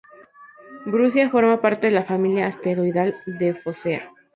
Brucia 0.83 1.29
forma 1.29 1.61
parte 1.61 1.85
de 1.85 1.93
la 1.93 2.01
familia 2.03 2.47
asteroidal 2.47 3.17
de 3.27 3.53
Focea. 3.53 4.11